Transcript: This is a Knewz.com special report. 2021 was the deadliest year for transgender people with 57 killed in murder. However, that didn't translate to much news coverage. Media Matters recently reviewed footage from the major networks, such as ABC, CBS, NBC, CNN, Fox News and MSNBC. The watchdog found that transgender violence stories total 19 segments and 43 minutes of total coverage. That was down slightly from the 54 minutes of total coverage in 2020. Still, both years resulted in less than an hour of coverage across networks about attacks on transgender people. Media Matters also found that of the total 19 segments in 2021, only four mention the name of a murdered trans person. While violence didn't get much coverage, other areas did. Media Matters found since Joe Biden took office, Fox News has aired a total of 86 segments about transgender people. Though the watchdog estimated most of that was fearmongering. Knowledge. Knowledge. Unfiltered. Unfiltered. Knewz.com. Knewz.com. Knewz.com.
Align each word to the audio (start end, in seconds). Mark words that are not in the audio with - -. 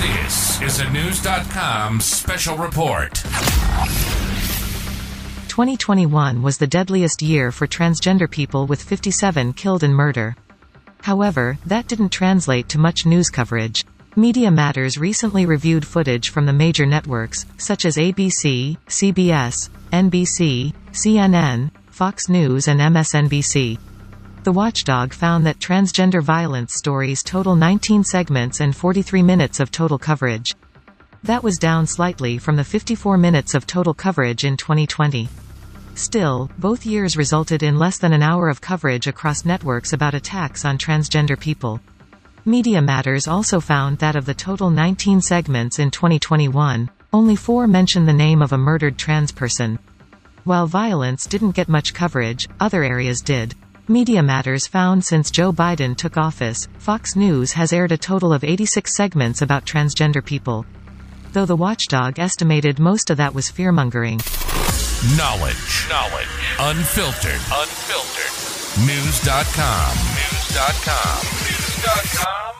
This 0.00 0.62
is 0.62 0.80
a 0.80 0.84
Knewz.com 0.84 2.00
special 2.00 2.56
report. 2.56 3.16
2021 5.48 6.40
was 6.40 6.56
the 6.56 6.66
deadliest 6.66 7.20
year 7.20 7.52
for 7.52 7.66
transgender 7.66 8.30
people 8.30 8.66
with 8.66 8.82
57 8.82 9.52
killed 9.52 9.82
in 9.82 9.92
murder. 9.92 10.36
However, 11.02 11.58
that 11.66 11.86
didn't 11.86 12.08
translate 12.08 12.70
to 12.70 12.78
much 12.78 13.04
news 13.04 13.28
coverage. 13.28 13.84
Media 14.16 14.50
Matters 14.50 14.96
recently 14.96 15.44
reviewed 15.44 15.86
footage 15.86 16.30
from 16.30 16.46
the 16.46 16.54
major 16.54 16.86
networks, 16.86 17.44
such 17.58 17.84
as 17.84 17.98
ABC, 17.98 18.78
CBS, 18.86 19.68
NBC, 19.92 20.72
CNN, 20.92 21.72
Fox 21.90 22.30
News 22.30 22.68
and 22.68 22.80
MSNBC. 22.80 23.78
The 24.42 24.52
watchdog 24.52 25.12
found 25.12 25.44
that 25.44 25.58
transgender 25.58 26.22
violence 26.22 26.74
stories 26.74 27.22
total 27.22 27.56
19 27.56 28.04
segments 28.04 28.60
and 28.60 28.74
43 28.74 29.22
minutes 29.22 29.60
of 29.60 29.70
total 29.70 29.98
coverage. 29.98 30.54
That 31.22 31.42
was 31.42 31.58
down 31.58 31.86
slightly 31.86 32.38
from 32.38 32.56
the 32.56 32.64
54 32.64 33.18
minutes 33.18 33.54
of 33.54 33.66
total 33.66 33.92
coverage 33.92 34.44
in 34.44 34.56
2020. 34.56 35.28
Still, 35.94 36.50
both 36.56 36.86
years 36.86 37.18
resulted 37.18 37.62
in 37.62 37.78
less 37.78 37.98
than 37.98 38.14
an 38.14 38.22
hour 38.22 38.48
of 38.48 38.62
coverage 38.62 39.06
across 39.06 39.44
networks 39.44 39.92
about 39.92 40.14
attacks 40.14 40.64
on 40.64 40.78
transgender 40.78 41.38
people. 41.38 41.78
Media 42.46 42.80
Matters 42.80 43.28
also 43.28 43.60
found 43.60 43.98
that 43.98 44.16
of 44.16 44.24
the 44.24 44.32
total 44.32 44.70
19 44.70 45.20
segments 45.20 45.78
in 45.78 45.90
2021, 45.90 46.88
only 47.12 47.36
four 47.36 47.66
mention 47.66 48.06
the 48.06 48.12
name 48.14 48.40
of 48.40 48.52
a 48.52 48.58
murdered 48.58 48.96
trans 48.96 49.32
person. 49.32 49.78
While 50.44 50.66
violence 50.66 51.26
didn't 51.26 51.50
get 51.50 51.68
much 51.68 51.92
coverage, 51.92 52.48
other 52.58 52.82
areas 52.82 53.20
did. 53.20 53.54
Media 53.90 54.22
Matters 54.22 54.68
found 54.68 55.04
since 55.04 55.32
Joe 55.32 55.52
Biden 55.52 55.96
took 55.96 56.16
office, 56.16 56.68
Fox 56.78 57.16
News 57.16 57.50
has 57.50 57.72
aired 57.72 57.90
a 57.90 57.98
total 57.98 58.32
of 58.32 58.44
86 58.44 58.94
segments 58.94 59.42
about 59.42 59.66
transgender 59.66 60.24
people. 60.24 60.64
Though 61.32 61.44
the 61.44 61.56
watchdog 61.56 62.20
estimated 62.20 62.78
most 62.78 63.10
of 63.10 63.16
that 63.16 63.34
was 63.34 63.50
fearmongering. 63.50 64.20
Knowledge. 65.18 65.88
Knowledge. 65.88 66.28
Unfiltered. 66.60 67.40
Unfiltered. 67.50 68.30
Knewz.com. 68.86 69.96
Knewz.com. 69.96 71.26
Knewz.com. 71.26 72.59